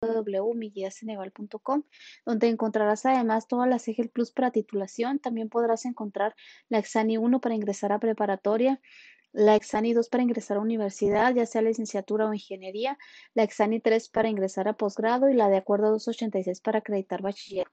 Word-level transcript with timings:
www.miguiaceneval.com, 0.00 1.82
donde 2.24 2.48
encontrarás 2.48 3.04
además 3.06 3.46
todas 3.48 3.68
las 3.68 3.86
EGEL 3.88 4.10
Plus 4.10 4.32
para 4.32 4.50
titulación. 4.50 5.18
También 5.18 5.48
podrás 5.48 5.84
encontrar 5.84 6.34
la 6.68 6.78
Exani 6.78 7.18
1 7.18 7.40
para 7.40 7.54
ingresar 7.54 7.92
a 7.92 7.98
preparatoria, 8.00 8.80
la 9.32 9.54
Exani 9.56 9.92
2 9.92 10.08
para 10.08 10.22
ingresar 10.22 10.56
a 10.56 10.60
universidad, 10.60 11.34
ya 11.34 11.46
sea 11.46 11.62
licenciatura 11.62 12.26
o 12.28 12.34
ingeniería, 12.34 12.98
la 13.34 13.42
Exani 13.44 13.80
3 13.80 14.08
para 14.08 14.28
ingresar 14.28 14.68
a 14.68 14.74
posgrado 14.74 15.28
y 15.28 15.34
la 15.34 15.48
de 15.48 15.58
acuerdo 15.58 15.90
286 15.90 16.60
para 16.60 16.78
acreditar 16.80 17.22
bachiller. 17.22 17.66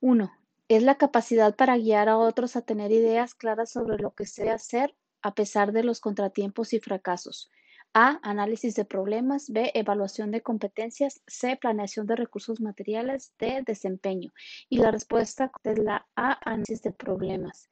1. 0.00 0.30
Es 0.68 0.82
la 0.82 0.96
capacidad 0.96 1.56
para 1.56 1.76
guiar 1.76 2.08
a 2.08 2.18
otros 2.18 2.56
a 2.56 2.62
tener 2.62 2.92
ideas 2.92 3.34
claras 3.34 3.70
sobre 3.72 3.98
lo 3.98 4.12
que 4.14 4.26
se 4.26 4.50
hacer 4.50 4.94
a 5.22 5.34
pesar 5.34 5.72
de 5.72 5.84
los 5.84 6.00
contratiempos 6.00 6.72
y 6.72 6.80
fracasos. 6.80 7.50
A. 7.94 8.20
Análisis 8.22 8.74
de 8.74 8.84
problemas. 8.84 9.50
B. 9.50 9.70
Evaluación 9.74 10.30
de 10.30 10.42
competencias. 10.42 11.22
C. 11.26 11.56
Planeación 11.56 12.06
de 12.06 12.16
recursos 12.16 12.60
materiales. 12.60 13.32
D. 13.38 13.62
Desempeño. 13.66 14.32
Y 14.68 14.78
la 14.78 14.90
respuesta 14.90 15.50
es 15.64 15.78
la 15.78 16.06
A. 16.14 16.38
Análisis 16.44 16.82
de 16.82 16.92
problemas. 16.92 17.68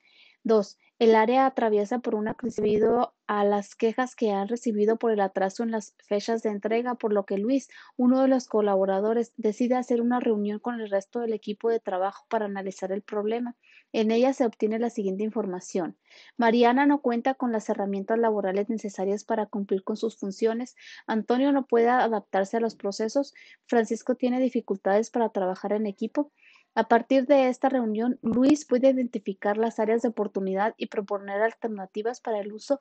2. 0.46 0.78
El 1.00 1.14
área 1.14 1.44
atraviesa 1.44 1.98
por 1.98 2.14
una 2.14 2.34
crisis 2.34 2.62
debido 2.62 3.14
a 3.26 3.44
las 3.44 3.74
quejas 3.74 4.14
que 4.14 4.30
han 4.30 4.48
recibido 4.48 4.96
por 4.96 5.10
el 5.10 5.20
atraso 5.20 5.64
en 5.64 5.72
las 5.72 5.94
fechas 5.98 6.42
de 6.42 6.50
entrega, 6.50 6.94
por 6.94 7.12
lo 7.12 7.26
que 7.26 7.36
Luis, 7.36 7.68
uno 7.96 8.22
de 8.22 8.28
los 8.28 8.46
colaboradores, 8.46 9.32
decide 9.36 9.74
hacer 9.74 10.00
una 10.00 10.20
reunión 10.20 10.60
con 10.60 10.80
el 10.80 10.88
resto 10.88 11.20
del 11.20 11.32
equipo 11.32 11.68
de 11.68 11.80
trabajo 11.80 12.24
para 12.30 12.46
analizar 12.46 12.92
el 12.92 13.02
problema. 13.02 13.56
En 13.92 14.10
ella 14.10 14.32
se 14.32 14.44
obtiene 14.44 14.78
la 14.78 14.90
siguiente 14.90 15.24
información. 15.24 15.96
Mariana 16.36 16.86
no 16.86 17.00
cuenta 17.00 17.34
con 17.34 17.52
las 17.52 17.68
herramientas 17.68 18.18
laborales 18.18 18.68
necesarias 18.68 19.24
para 19.24 19.46
cumplir 19.46 19.84
con 19.84 19.96
sus 19.96 20.16
funciones. 20.18 20.76
Antonio 21.06 21.52
no 21.52 21.66
puede 21.66 21.88
adaptarse 21.88 22.56
a 22.56 22.60
los 22.60 22.74
procesos. 22.74 23.34
Francisco 23.66 24.14
tiene 24.14 24.40
dificultades 24.40 25.10
para 25.10 25.30
trabajar 25.30 25.72
en 25.72 25.86
equipo. 25.86 26.32
A 26.74 26.88
partir 26.88 27.26
de 27.26 27.48
esta 27.48 27.68
reunión, 27.68 28.18
Luis 28.22 28.66
puede 28.66 28.90
identificar 28.90 29.56
las 29.56 29.78
áreas 29.78 30.02
de 30.02 30.08
oportunidad 30.08 30.74
y 30.76 30.86
proponer 30.86 31.40
alternativas 31.40 32.20
para 32.20 32.40
el 32.40 32.52
uso 32.52 32.80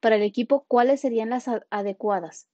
para 0.00 0.16
el 0.16 0.22
equipo, 0.22 0.64
cuáles 0.68 1.00
serían 1.00 1.30
las 1.30 1.48
adecuadas. 1.70 2.48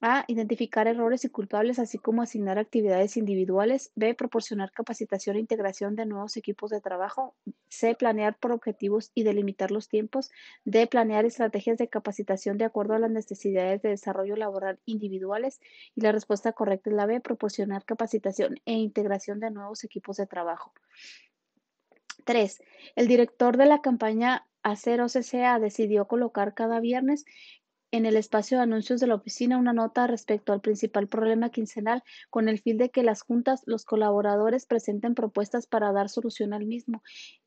A. 0.00 0.24
Identificar 0.28 0.86
errores 0.86 1.24
y 1.24 1.28
culpables, 1.28 1.80
así 1.80 1.98
como 1.98 2.22
asignar 2.22 2.58
actividades 2.58 3.16
individuales. 3.16 3.90
B. 3.96 4.14
Proporcionar 4.14 4.70
capacitación 4.70 5.36
e 5.36 5.40
integración 5.40 5.96
de 5.96 6.06
nuevos 6.06 6.36
equipos 6.36 6.70
de 6.70 6.80
trabajo. 6.80 7.34
C. 7.68 7.96
Planear 7.96 8.38
por 8.38 8.52
objetivos 8.52 9.10
y 9.14 9.24
delimitar 9.24 9.72
los 9.72 9.88
tiempos. 9.88 10.30
D. 10.64 10.86
Planear 10.86 11.24
estrategias 11.24 11.78
de 11.78 11.88
capacitación 11.88 12.58
de 12.58 12.64
acuerdo 12.64 12.94
a 12.94 13.00
las 13.00 13.10
necesidades 13.10 13.82
de 13.82 13.88
desarrollo 13.88 14.36
laboral 14.36 14.78
individuales. 14.84 15.60
Y 15.96 16.02
la 16.02 16.12
respuesta 16.12 16.52
correcta 16.52 16.90
es 16.90 16.96
la 16.96 17.06
B. 17.06 17.20
Proporcionar 17.20 17.84
capacitación 17.84 18.60
e 18.66 18.74
integración 18.74 19.40
de 19.40 19.50
nuevos 19.50 19.82
equipos 19.82 20.16
de 20.16 20.26
trabajo. 20.26 20.72
3. 22.24 22.62
El 22.94 23.08
director 23.08 23.56
de 23.56 23.66
la 23.66 23.80
campaña 23.80 24.46
Acero 24.62 25.06
CCA 25.06 25.58
decidió 25.58 26.06
colocar 26.06 26.54
cada 26.54 26.78
viernes 26.78 27.24
en 27.90 28.06
el 28.06 28.16
espacio 28.16 28.58
de 28.58 28.64
anuncios 28.64 29.00
de 29.00 29.06
la 29.06 29.14
oficina 29.14 29.58
una 29.58 29.72
nota 29.72 30.06
respecto 30.06 30.52
al 30.52 30.60
principal 30.60 31.08
problema 31.08 31.50
quincenal 31.50 32.02
con 32.30 32.48
el 32.48 32.60
fin 32.60 32.76
de 32.76 32.90
que 32.90 33.02
las 33.02 33.22
juntas, 33.22 33.62
los 33.66 33.84
colaboradores 33.84 34.66
presenten 34.66 35.14
propuestas 35.14 35.66
para 35.66 35.92
dar 35.92 36.08
solución 36.08 36.52
al 36.52 36.66
mismo. 36.66 37.02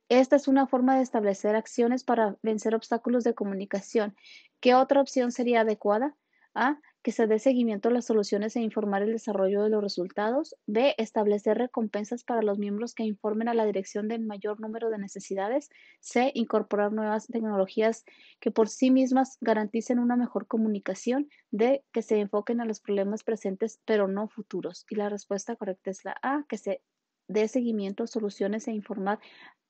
Esta 0.10 0.36
es 0.36 0.48
una 0.48 0.68
forma 0.68 0.96
de 0.96 1.04
establecer 1.04 1.56
acciones 1.56 2.04
para 2.04 2.38
vencer 2.42 2.76
obstáculos 2.76 3.24
de 3.24 3.34
comunicación. 3.34 4.16
¿Qué 4.60 4.76
otra 4.76 5.02
opción 5.02 5.32
sería 5.32 5.62
adecuada? 5.62 6.16
A 6.54 6.80
que 7.04 7.12
se 7.12 7.28
dé 7.28 7.40
seguimiento 7.40 7.90
a 7.90 7.92
las 7.92 8.06
soluciones 8.06 8.56
e 8.56 8.62
informar 8.62 9.02
el 9.02 9.12
desarrollo 9.12 9.64
de 9.64 9.70
los 9.70 9.82
resultados. 9.82 10.56
B. 10.68 10.94
Establecer 10.98 11.58
recompensas 11.58 12.24
para 12.24 12.42
los 12.42 12.60
miembros 12.60 12.94
que 12.94 13.04
informen 13.04 13.48
a 13.48 13.54
la 13.54 13.66
dirección 13.66 14.08
del 14.08 14.22
mayor 14.24 14.60
número 14.60 14.90
de 14.90 15.00
necesidades. 15.00 15.70
C. 16.00 16.32
Incorporar 16.36 16.94
nuevas 16.94 17.28
tecnologías 17.28 18.06
que 18.40 18.52
por 18.52 18.70
sí 18.70 18.92
mismas 18.92 19.38
garanticen 19.42 20.00
una 20.00 20.16
mejor 20.16 20.48
comunicación. 20.48 21.30
D. 21.50 21.84
Que 21.92 22.02
se 22.02 22.20
enfoquen 22.20 22.62
a 22.62 22.66
los 22.66 22.80
problemas 22.80 23.24
presentes 23.24 23.82
pero 23.86 24.08
no 24.08 24.28
futuros. 24.28 24.86
Y 24.90 24.96
la 24.96 25.10
respuesta 25.10 25.56
correcta 25.56 25.90
es 25.90 26.06
la 26.06 26.16
A. 26.22 26.46
Que 26.48 26.58
se 26.58 26.82
dé 27.28 27.48
seguimiento 27.48 28.04
a 28.04 28.08
soluciones 28.08 28.68
e 28.68 28.72
informar 28.72 29.20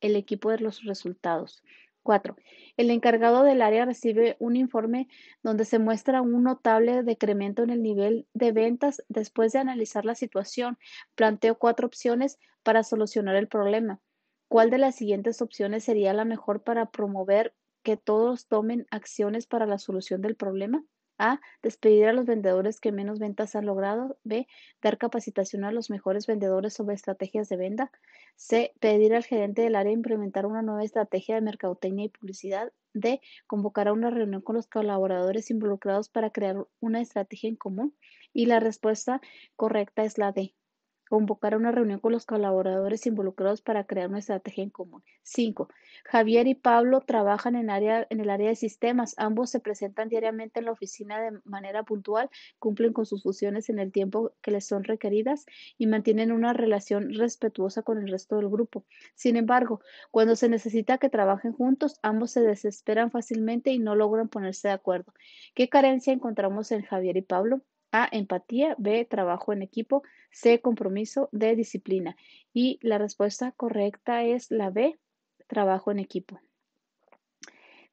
el 0.01 0.15
equipo 0.15 0.49
de 0.49 0.59
los 0.59 0.83
resultados. 0.83 1.63
4. 2.03 2.35
El 2.77 2.89
encargado 2.89 3.43
del 3.43 3.61
área 3.61 3.85
recibe 3.85 4.35
un 4.39 4.55
informe 4.55 5.07
donde 5.43 5.65
se 5.65 5.79
muestra 5.79 6.21
un 6.21 6.43
notable 6.43 7.03
decremento 7.03 7.63
en 7.63 7.69
el 7.69 7.81
nivel 7.83 8.27
de 8.33 8.51
ventas 8.51 9.03
después 9.09 9.51
de 9.51 9.59
analizar 9.59 10.05
la 10.05 10.15
situación. 10.15 10.77
Planteo 11.15 11.57
cuatro 11.57 11.87
opciones 11.87 12.39
para 12.63 12.83
solucionar 12.83 13.35
el 13.35 13.47
problema. 13.47 13.99
¿Cuál 14.47 14.69
de 14.69 14.77
las 14.77 14.95
siguientes 14.95 15.41
opciones 15.41 15.83
sería 15.83 16.13
la 16.13 16.25
mejor 16.25 16.63
para 16.63 16.91
promover 16.91 17.53
que 17.83 17.97
todos 17.97 18.47
tomen 18.47 18.85
acciones 18.91 19.47
para 19.47 19.65
la 19.65 19.77
solución 19.77 20.21
del 20.21 20.35
problema? 20.35 20.83
A. 21.21 21.39
Despedir 21.61 22.07
a 22.07 22.13
los 22.13 22.25
vendedores 22.25 22.79
que 22.79 22.91
menos 22.91 23.19
ventas 23.19 23.55
han 23.55 23.67
logrado. 23.67 24.17
B. 24.23 24.47
Dar 24.81 24.97
capacitación 24.97 25.63
a 25.63 25.71
los 25.71 25.91
mejores 25.91 26.25
vendedores 26.25 26.73
sobre 26.73 26.95
estrategias 26.95 27.47
de 27.47 27.57
venta. 27.57 27.91
C. 28.35 28.73
Pedir 28.79 29.13
al 29.13 29.23
gerente 29.23 29.61
del 29.61 29.75
área 29.75 29.93
implementar 29.93 30.47
una 30.47 30.63
nueva 30.63 30.83
estrategia 30.83 31.35
de 31.35 31.41
mercadotecnia 31.41 32.05
y 32.05 32.09
publicidad. 32.09 32.73
D. 32.93 33.21
Convocar 33.45 33.87
a 33.87 33.93
una 33.93 34.09
reunión 34.09 34.41
con 34.41 34.55
los 34.55 34.65
colaboradores 34.65 35.51
involucrados 35.51 36.09
para 36.09 36.31
crear 36.31 36.65
una 36.79 37.01
estrategia 37.01 37.49
en 37.49 37.55
común. 37.55 37.95
Y 38.33 38.47
la 38.47 38.59
respuesta 38.59 39.21
correcta 39.55 40.03
es 40.03 40.17
la 40.17 40.31
D 40.31 40.55
convocar 41.11 41.57
una 41.57 41.73
reunión 41.73 41.99
con 41.99 42.13
los 42.13 42.25
colaboradores 42.25 43.05
involucrados 43.05 43.61
para 43.61 43.83
crear 43.83 44.07
una 44.07 44.19
estrategia 44.19 44.63
en 44.63 44.69
común. 44.69 45.03
5. 45.23 45.67
Javier 46.05 46.47
y 46.47 46.55
Pablo 46.55 47.01
trabajan 47.01 47.57
en, 47.57 47.69
área, 47.69 48.07
en 48.09 48.21
el 48.21 48.29
área 48.29 48.47
de 48.47 48.55
sistemas. 48.55 49.13
Ambos 49.17 49.49
se 49.49 49.59
presentan 49.59 50.07
diariamente 50.07 50.61
en 50.61 50.67
la 50.67 50.71
oficina 50.71 51.19
de 51.19 51.37
manera 51.43 51.83
puntual, 51.83 52.29
cumplen 52.59 52.93
con 52.93 53.05
sus 53.05 53.23
funciones 53.23 53.67
en 53.67 53.79
el 53.79 53.91
tiempo 53.91 54.31
que 54.41 54.51
les 54.51 54.65
son 54.65 54.85
requeridas 54.85 55.45
y 55.77 55.85
mantienen 55.85 56.31
una 56.31 56.53
relación 56.53 57.13
respetuosa 57.13 57.81
con 57.81 57.97
el 57.97 58.09
resto 58.09 58.37
del 58.37 58.47
grupo. 58.47 58.85
Sin 59.13 59.35
embargo, 59.35 59.81
cuando 60.11 60.37
se 60.37 60.47
necesita 60.47 60.97
que 60.97 61.09
trabajen 61.09 61.51
juntos, 61.51 61.99
ambos 62.03 62.31
se 62.31 62.39
desesperan 62.39 63.11
fácilmente 63.11 63.71
y 63.71 63.79
no 63.79 63.95
logran 63.95 64.29
ponerse 64.29 64.69
de 64.69 64.75
acuerdo. 64.75 65.13
¿Qué 65.55 65.67
carencia 65.67 66.13
encontramos 66.13 66.71
en 66.71 66.83
Javier 66.83 67.17
y 67.17 67.21
Pablo? 67.21 67.63
A, 67.91 68.07
empatía, 68.11 68.75
B, 68.77 69.05
trabajo 69.05 69.53
en 69.53 69.61
equipo, 69.61 70.03
C, 70.31 70.61
compromiso, 70.61 71.29
D, 71.31 71.55
disciplina. 71.55 72.15
Y 72.53 72.79
la 72.81 72.97
respuesta 72.97 73.51
correcta 73.51 74.23
es 74.23 74.51
la 74.51 74.69
B, 74.69 74.97
trabajo 75.47 75.91
en 75.91 75.99
equipo. 75.99 76.39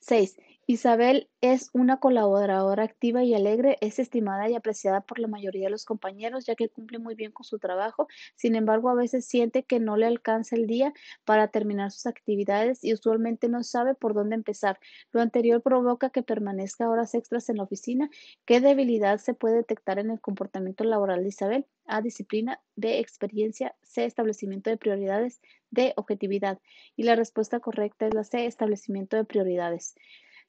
6. 0.01 0.39
Isabel 0.71 1.31
es 1.41 1.71
una 1.73 1.99
colaboradora 1.99 2.83
activa 2.83 3.25
y 3.25 3.33
alegre, 3.33 3.79
es 3.81 3.99
estimada 3.99 4.51
y 4.51 4.55
apreciada 4.55 5.01
por 5.01 5.19
la 5.19 5.27
mayoría 5.27 5.65
de 5.65 5.71
los 5.71 5.87
compañeros 5.87 6.45
ya 6.45 6.57
que 6.57 6.69
cumple 6.69 6.99
muy 6.99 7.15
bien 7.15 7.33
con 7.33 7.45
su 7.45 7.59
trabajo. 7.59 8.07
Sin 8.37 8.55
embargo, 8.55 8.91
a 8.91 8.95
veces 8.95 9.25
siente 9.25 9.63
que 9.63 9.81
no 9.81 9.97
le 9.97 10.05
alcanza 10.05 10.57
el 10.57 10.67
día 10.67 10.93
para 11.25 11.49
terminar 11.49 11.91
sus 11.91 12.05
actividades 12.05 12.85
y 12.85 12.93
usualmente 12.93 13.49
no 13.49 13.63
sabe 13.63 13.95
por 13.95 14.13
dónde 14.13 14.35
empezar. 14.35 14.79
Lo 15.11 15.23
anterior 15.23 15.63
provoca 15.63 16.11
que 16.11 16.23
permanezca 16.23 16.91
horas 16.91 17.15
extras 17.15 17.49
en 17.49 17.57
la 17.57 17.63
oficina. 17.63 18.11
¿Qué 18.45 18.61
debilidad 18.61 19.21
se 19.21 19.33
puede 19.33 19.57
detectar 19.57 19.99
en 19.99 20.11
el 20.11 20.21
comportamiento 20.21 20.85
laboral 20.85 21.23
de 21.23 21.29
Isabel? 21.31 21.67
A. 21.87 22.03
Disciplina. 22.03 22.61
B. 22.77 22.99
Experiencia. 22.99 23.75
C. 23.83 24.05
Establecimiento 24.05 24.69
de 24.69 24.77
prioridades. 24.77 25.41
D. 25.71 25.95
Objetividad. 25.97 26.59
Y 26.95 27.05
la 27.05 27.17
respuesta 27.17 27.59
correcta 27.59 28.07
es 28.07 28.13
la 28.13 28.25
C. 28.25 28.45
Establecimiento 28.45 29.17
de 29.17 29.25
prioridades. 29.25 29.95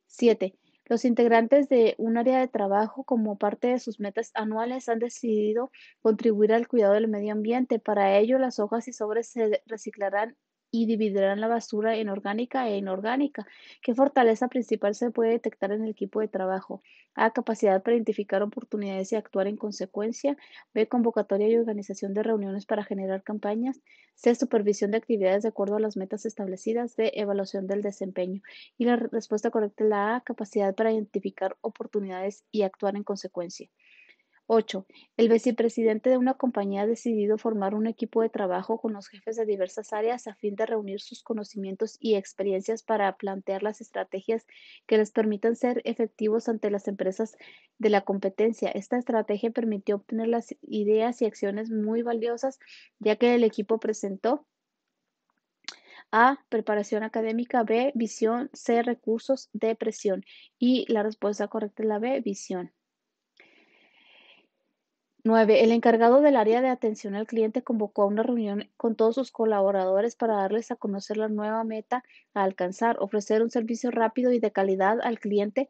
7. 0.10 0.56
Los 0.86 1.06
integrantes 1.06 1.70
de 1.70 1.96
un 2.00 2.18
área 2.18 2.40
de 2.40 2.48
trabajo, 2.48 3.04
como 3.04 3.38
parte 3.38 3.68
de 3.68 3.80
sus 3.80 4.00
metas 4.00 4.32
anuales, 4.34 4.90
han 4.90 5.00
decidido 5.00 5.72
contribuir 6.02 6.52
al 6.52 6.68
cuidado 6.68 6.94
del 6.96 7.08
medio 7.08 7.32
ambiente. 7.34 7.80
Para 7.80 8.18
ello, 8.18 8.40
las 8.40 8.60
hojas 8.60 8.88
y 8.88 8.94
sobres 8.94 9.30
se 9.30 9.62
reciclarán 9.68 10.36
y 10.72 10.86
dividirán 10.86 11.42
la 11.42 11.48
basura 11.48 11.96
en 11.96 12.10
orgánica 12.10 12.68
e 12.70 12.78
inorgánica. 12.78 13.46
¿Qué 13.82 13.96
fortaleza 13.96 14.48
principal 14.48 14.96
se 14.96 15.12
puede 15.12 15.32
detectar 15.32 15.72
en 15.72 15.84
el 15.84 15.90
equipo 15.90 16.20
de 16.22 16.28
trabajo? 16.28 16.82
A. 17.16 17.32
Capacidad 17.32 17.82
para 17.84 17.96
identificar 17.96 18.44
oportunidades 18.44 19.12
y 19.12 19.16
actuar 19.16 19.48
en 19.48 19.58
consecuencia. 19.58 20.38
B. 20.74 20.88
Convocatoria 20.88 21.48
y 21.50 21.58
organización 21.58 22.14
de 22.14 22.24
reuniones 22.24 22.66
para 22.66 22.84
generar 22.84 23.24
campañas. 23.24 23.82
C. 24.16 24.36
Supervisión 24.36 24.92
de 24.92 24.98
actividades 24.98 25.44
de 25.44 25.50
acuerdo 25.50 25.76
a 25.78 25.80
las 25.80 25.98
metas 25.98 26.26
establecidas. 26.26 26.96
D. 26.96 27.12
Evaluación 27.16 27.68
del 27.68 27.82
desempeño. 27.82 28.42
Y 28.78 28.86
la 28.86 28.96
respuesta 28.96 29.52
correcta 29.52 29.84
es 29.84 29.90
la 29.90 30.16
A. 30.16 30.22
Capacidad 30.22 30.76
para 30.76 30.92
identificar 30.92 31.58
oportunidades 31.62 32.46
y 32.52 32.62
actuar 32.62 32.96
en 32.96 33.04
consecuencia. 33.04 33.70
8. 34.52 34.88
El 35.16 35.30
vicepresidente 35.30 36.10
de 36.10 36.18
una 36.18 36.34
compañía 36.34 36.82
ha 36.82 36.88
decidido 36.88 37.38
formar 37.38 37.76
un 37.76 37.86
equipo 37.86 38.24
de 38.24 38.30
trabajo 38.30 38.82
con 38.82 38.94
los 38.94 39.08
jefes 39.08 39.36
de 39.36 39.46
diversas 39.46 39.94
áreas 39.94 40.26
a 40.26 40.34
fin 40.34 40.56
de 40.56 40.66
reunir 40.66 41.02
sus 41.02 41.22
conocimientos 41.22 41.98
y 42.00 42.16
experiencias 42.16 42.82
para 42.82 43.16
plantear 43.16 43.62
las 43.62 43.80
estrategias 43.80 44.48
que 44.88 44.98
les 44.98 45.12
permitan 45.12 45.56
ser 45.56 45.84
efectivos 45.86 46.50
ante 46.50 46.72
las 46.72 46.88
empresas 46.88 47.38
de 47.78 47.92
la 47.92 48.02
competencia. 48.02 48.72
Esta 48.72 48.98
estrategia 48.98 49.52
permitió 49.52 49.98
obtener 49.98 50.30
las 50.30 50.56
ideas 50.64 51.22
y 51.22 51.26
acciones 51.26 51.70
muy 51.70 52.02
valiosas, 52.02 52.58
ya 52.98 53.18
que 53.18 53.36
el 53.36 53.44
equipo 53.44 53.80
presentó 53.80 54.48
a. 56.12 56.40
Preparación 56.50 57.04
académica. 57.04 57.62
B. 57.64 57.92
Visión. 57.94 58.50
C. 58.54 58.82
Recursos. 58.82 59.50
D. 59.54 59.76
Presión. 59.76 60.26
Y 60.58 60.92
la 60.92 61.04
respuesta 61.04 61.48
correcta 61.50 61.84
es 61.84 61.88
la 61.90 62.00
B. 62.00 62.20
Visión. 62.22 62.72
9. 65.24 65.64
El 65.64 65.72
encargado 65.72 66.22
del 66.22 66.36
área 66.36 66.62
de 66.62 66.70
atención 66.70 67.16
al 67.16 67.28
cliente 67.28 67.62
convocó 67.62 68.04
a 68.04 68.06
una 68.06 68.24
reunión 68.24 68.70
con 68.78 68.96
todos 68.96 69.16
sus 69.16 69.32
colaboradores 69.32 70.16
para 70.16 70.36
darles 70.36 70.72
a 70.72 70.76
conocer 70.76 71.18
la 71.18 71.28
nueva 71.28 71.64
meta 71.64 72.04
a 72.34 72.44
alcanzar, 72.44 72.98
ofrecer 73.00 73.42
un 73.42 73.50
servicio 73.50 73.92
rápido 73.92 74.32
y 74.32 74.40
de 74.40 74.52
calidad 74.52 75.00
al 75.02 75.20
cliente. 75.20 75.70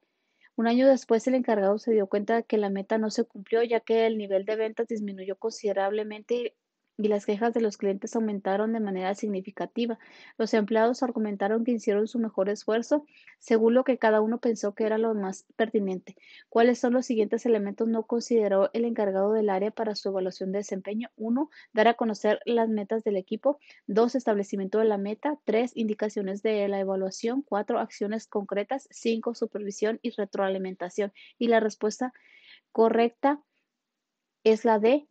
Un 0.55 0.67
año 0.67 0.87
después, 0.87 1.25
el 1.27 1.35
encargado 1.35 1.77
se 1.79 1.91
dio 1.91 2.07
cuenta 2.07 2.35
de 2.35 2.43
que 2.43 2.57
la 2.57 2.69
meta 2.69 2.97
no 2.97 3.09
se 3.09 3.25
cumplió, 3.25 3.63
ya 3.63 3.79
que 3.79 4.05
el 4.05 4.17
nivel 4.17 4.45
de 4.45 4.55
ventas 4.55 4.87
disminuyó 4.87 5.35
considerablemente 5.37 6.55
y 6.99 7.07
las 7.07 7.25
quejas 7.25 7.53
de 7.53 7.61
los 7.61 7.77
clientes 7.77 8.13
aumentaron 8.13 8.73
de 8.73 8.81
manera 8.81 9.15
significativa. 9.15 9.97
Los 10.37 10.53
empleados 10.53 11.01
argumentaron 11.01 11.63
que 11.63 11.71
hicieron 11.71 12.09
su 12.09 12.19
mejor 12.19 12.49
esfuerzo 12.49 13.05
según 13.37 13.73
lo 13.73 13.85
que 13.85 13.97
cada 13.97 14.19
uno 14.19 14.39
pensó 14.39 14.75
que 14.75 14.83
era 14.83 14.97
lo 14.97 15.15
más 15.15 15.45
pertinente. 15.55 16.17
¿Cuáles 16.49 16.77
son 16.77 16.91
los 16.91 17.05
siguientes 17.05 17.45
elementos 17.45 17.87
no 17.87 18.03
consideró 18.03 18.69
el 18.73 18.83
encargado 18.83 19.31
del 19.31 19.49
área 19.49 19.71
para 19.71 19.95
su 19.95 20.09
evaluación 20.09 20.51
de 20.51 20.57
desempeño? 20.57 21.09
1. 21.15 21.49
Dar 21.71 21.87
a 21.87 21.93
conocer 21.93 22.41
las 22.43 22.67
metas 22.67 23.05
del 23.05 23.15
equipo. 23.15 23.59
2. 23.87 24.15
Establecimiento 24.15 24.79
de 24.79 24.85
la 24.85 24.97
meta. 24.97 25.39
3. 25.45 25.71
Indicaciones 25.75 26.43
de 26.43 26.67
la 26.67 26.81
evaluación. 26.81 27.43
4. 27.43 27.79
Acciones 27.79 28.27
concretas. 28.27 28.89
5. 28.91 29.35
Supervisión 29.35 29.99
y 30.01 30.09
retroalimentación. 30.09 31.13
Y 31.37 31.47
la 31.47 31.61
respuesta 31.61 32.11
correcta 32.73 33.41
es 34.43 34.65
la 34.65 34.79
de 34.79 35.07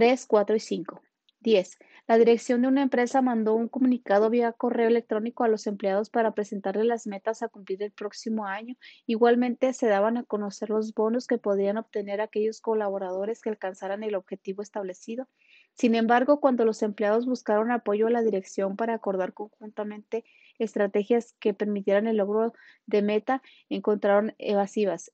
3, 0.00 0.24
4 0.24 0.56
y 0.56 0.60
5. 0.60 1.02
10. 1.40 1.78
La 2.08 2.16
dirección 2.16 2.62
de 2.62 2.68
una 2.68 2.80
empresa 2.80 3.20
mandó 3.20 3.54
un 3.54 3.68
comunicado 3.68 4.30
vía 4.30 4.50
correo 4.50 4.88
electrónico 4.88 5.44
a 5.44 5.48
los 5.48 5.66
empleados 5.66 6.08
para 6.08 6.32
presentarles 6.32 6.86
las 6.86 7.06
metas 7.06 7.42
a 7.42 7.48
cumplir 7.48 7.82
el 7.82 7.92
próximo 7.92 8.46
año. 8.46 8.76
Igualmente 9.04 9.74
se 9.74 9.88
daban 9.88 10.16
a 10.16 10.24
conocer 10.24 10.70
los 10.70 10.94
bonos 10.94 11.26
que 11.26 11.36
podían 11.36 11.76
obtener 11.76 12.22
aquellos 12.22 12.62
colaboradores 12.62 13.42
que 13.42 13.50
alcanzaran 13.50 14.02
el 14.02 14.14
objetivo 14.14 14.62
establecido. 14.62 15.28
Sin 15.74 15.94
embargo, 15.94 16.40
cuando 16.40 16.64
los 16.64 16.82
empleados 16.82 17.26
buscaron 17.26 17.70
apoyo 17.70 18.06
a 18.06 18.10
la 18.10 18.22
dirección 18.22 18.76
para 18.76 18.94
acordar 18.94 19.34
conjuntamente 19.34 20.24
estrategias 20.58 21.34
que 21.40 21.52
permitieran 21.52 22.06
el 22.06 22.16
logro 22.16 22.54
de 22.86 23.02
meta, 23.02 23.42
encontraron 23.68 24.34
evasivas 24.38 25.12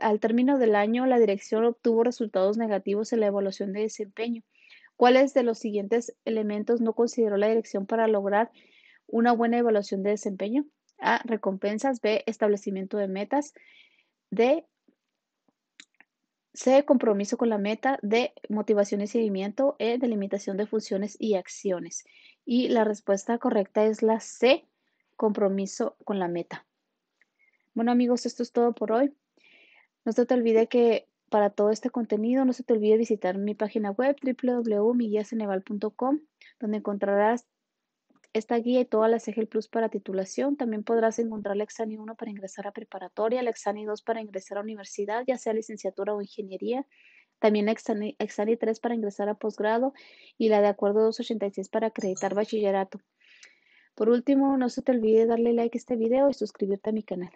al 0.00 0.20
término 0.20 0.58
del 0.58 0.74
año, 0.74 1.06
la 1.06 1.18
dirección 1.18 1.64
obtuvo 1.64 2.04
resultados 2.04 2.56
negativos 2.56 3.12
en 3.12 3.20
la 3.20 3.26
evaluación 3.26 3.72
de 3.72 3.82
desempeño. 3.82 4.42
¿Cuáles 4.96 5.34
de 5.34 5.44
los 5.44 5.58
siguientes 5.58 6.16
elementos 6.24 6.80
no 6.80 6.92
consideró 6.92 7.36
la 7.36 7.48
dirección 7.48 7.86
para 7.86 8.08
lograr 8.08 8.50
una 9.06 9.32
buena 9.32 9.58
evaluación 9.58 10.02
de 10.02 10.10
desempeño? 10.10 10.66
A. 10.98 11.22
Recompensas. 11.24 12.00
B. 12.00 12.24
Establecimiento 12.26 12.96
de 12.96 13.06
metas. 13.06 13.54
D. 14.30 14.66
C. 16.52 16.84
Compromiso 16.84 17.38
con 17.38 17.48
la 17.48 17.58
meta. 17.58 18.00
D. 18.02 18.32
Motivación 18.48 19.00
y 19.00 19.06
seguimiento. 19.06 19.76
E. 19.78 19.98
Delimitación 19.98 20.56
de 20.56 20.66
funciones 20.66 21.16
y 21.20 21.34
acciones. 21.34 22.04
Y 22.44 22.68
la 22.68 22.82
respuesta 22.82 23.38
correcta 23.38 23.84
es 23.84 24.02
la 24.02 24.18
C. 24.18 24.66
Compromiso 25.14 25.96
con 26.04 26.18
la 26.18 26.26
meta. 26.26 26.66
Bueno 27.74 27.92
amigos, 27.92 28.26
esto 28.26 28.42
es 28.42 28.50
todo 28.50 28.72
por 28.74 28.90
hoy. 28.90 29.14
No 30.08 30.12
se 30.12 30.24
te 30.24 30.32
olvide 30.32 30.68
que 30.68 31.06
para 31.28 31.50
todo 31.50 31.68
este 31.68 31.90
contenido, 31.90 32.46
no 32.46 32.54
se 32.54 32.62
te 32.62 32.72
olvide 32.72 32.96
visitar 32.96 33.36
mi 33.36 33.54
página 33.54 33.90
web 33.90 34.16
www.miguiaceneval.com, 34.22 36.20
donde 36.58 36.78
encontrarás 36.78 37.46
esta 38.32 38.56
guía 38.56 38.80
y 38.80 38.86
todas 38.86 39.10
las 39.10 39.28
EGEL 39.28 39.48
Plus 39.48 39.68
para 39.68 39.90
titulación. 39.90 40.56
También 40.56 40.82
podrás 40.82 41.18
encontrar 41.18 41.58
la 41.58 41.64
Exani 41.64 41.98
1 41.98 42.14
para 42.14 42.30
ingresar 42.30 42.66
a 42.66 42.72
preparatoria, 42.72 43.42
la 43.42 43.50
Exani 43.50 43.84
2 43.84 44.00
para 44.00 44.22
ingresar 44.22 44.56
a 44.56 44.62
universidad, 44.62 45.24
ya 45.26 45.36
sea 45.36 45.52
licenciatura 45.52 46.14
o 46.14 46.22
ingeniería. 46.22 46.86
También 47.38 47.66
la 47.66 47.72
Exani, 47.72 48.16
3 48.56 48.80
para 48.80 48.94
ingresar 48.94 49.28
a 49.28 49.34
posgrado 49.34 49.92
y 50.38 50.48
la 50.48 50.62
de 50.62 50.68
acuerdo 50.68 51.02
286 51.02 51.68
para 51.68 51.88
acreditar 51.88 52.34
bachillerato. 52.34 52.98
Por 53.94 54.08
último, 54.08 54.56
no 54.56 54.70
se 54.70 54.80
te 54.80 54.90
olvide 54.92 55.26
darle 55.26 55.52
like 55.52 55.76
a 55.76 55.80
este 55.80 55.96
video 55.96 56.30
y 56.30 56.32
suscribirte 56.32 56.88
a 56.88 56.94
mi 56.94 57.02
canal. 57.02 57.32